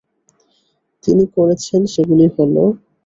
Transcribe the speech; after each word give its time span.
তিনি 1.03 1.23
করেছেন 1.35 1.81
সেগুলি 1.93 2.25
হলো: 2.35 2.63